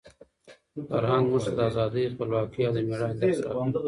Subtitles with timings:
[0.89, 3.71] فرهنګ موږ ته د ازادۍ، خپلواکۍ او د مېړانې درس راکوي.